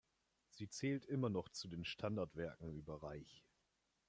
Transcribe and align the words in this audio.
Sie 0.49 0.67
zählt 0.67 1.03
noch 1.09 1.09
immer 1.29 1.43
zu 1.51 1.67
den 1.67 1.85
Standardwerken 1.85 2.73
über 2.73 3.03
Reich. 3.03 3.45